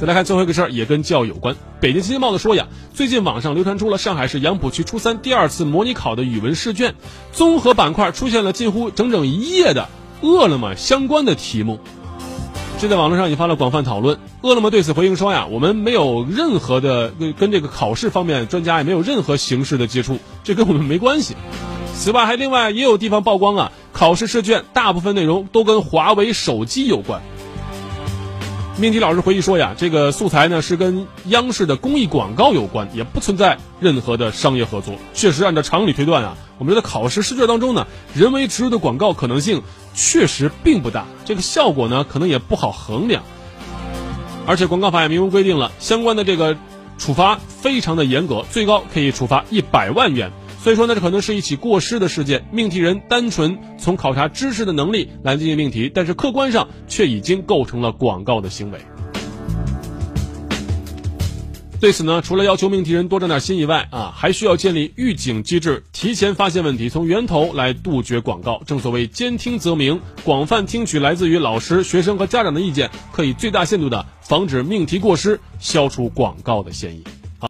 [0.00, 1.56] 再来看最后一个事儿，也跟教育有关。
[1.80, 6.94] 北京新京报的说呀，最近网上流传出了上海市杨浦区初三第二次模拟考的语文试卷，
[7.32, 9.88] 综合板块出现了近乎整整一页的
[10.22, 11.80] 饿了么相关的题目，
[12.78, 14.20] 这在网络上引发了广泛讨论。
[14.40, 21.34] 饿了么对此回应说呀，我们没有任何的跟跟这个考试方面专家也没有任何形式的接触，这跟我们没关系。
[21.94, 27.20] 此外，还另外也有地方曝光啊，考试试卷大部分内容都跟华为手机有关。
[28.80, 34.94] 命题老师回忆说呀，这个素材呢是跟央视的公益广告有关，也不存在任何的商业合作。
[35.14, 39.62] 确实，按照常理推断啊，我们觉得考试试卷当中呢，人为植入的广告可能性
[39.96, 43.24] 确实并不大，这个效果呢可能也不好衡量。
[44.46, 46.56] 而且广告法也明文规定了，相关的这个
[46.98, 50.30] 处罚非常的严格，最高可以处罚一百万元。
[50.60, 52.44] 所以说呢，这可能是一起过失的事件。
[52.52, 58.78] 命题人单纯从考察知识的能力来进行命题，但是客观上却已经构成了广告的行为。
[61.80, 68.60] 对此呢，除了要求命题人多长点心以外，啊，还需要建立预警机制，提前发现问题，从源头来杜绝广告。
[68.66, 77.04] 正所谓兼听则明，广泛听取来自于老师、学生和家长的意见，可以最大限度的防止命题过失，消除广告的嫌疑。